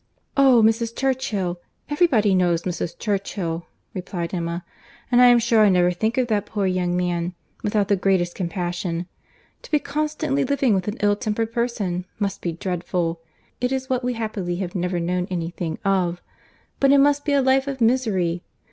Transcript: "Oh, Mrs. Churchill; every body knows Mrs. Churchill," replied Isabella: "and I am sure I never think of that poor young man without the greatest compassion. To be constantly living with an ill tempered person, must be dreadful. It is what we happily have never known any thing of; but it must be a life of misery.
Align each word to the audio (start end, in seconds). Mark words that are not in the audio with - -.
"Oh, 0.35 0.63
Mrs. 0.65 0.95
Churchill; 0.95 1.61
every 1.87 2.07
body 2.07 2.33
knows 2.33 2.63
Mrs. 2.63 2.97
Churchill," 2.97 3.67
replied 3.93 4.33
Isabella: 4.33 4.65
"and 5.11 5.21
I 5.21 5.27
am 5.27 5.37
sure 5.37 5.61
I 5.63 5.69
never 5.69 5.91
think 5.91 6.17
of 6.17 6.25
that 6.27 6.47
poor 6.47 6.65
young 6.65 6.97
man 6.97 7.35
without 7.61 7.87
the 7.87 7.95
greatest 7.95 8.33
compassion. 8.33 9.05
To 9.61 9.69
be 9.69 9.77
constantly 9.77 10.43
living 10.43 10.73
with 10.73 10.87
an 10.87 10.97
ill 11.01 11.15
tempered 11.15 11.51
person, 11.53 12.05
must 12.17 12.41
be 12.41 12.51
dreadful. 12.53 13.21
It 13.59 13.71
is 13.71 13.91
what 13.91 14.03
we 14.03 14.13
happily 14.15 14.55
have 14.55 14.73
never 14.73 14.99
known 14.99 15.27
any 15.29 15.51
thing 15.51 15.77
of; 15.85 16.19
but 16.79 16.91
it 16.91 16.97
must 16.97 17.23
be 17.23 17.33
a 17.33 17.41
life 17.43 17.67
of 17.67 17.79
misery. 17.79 18.41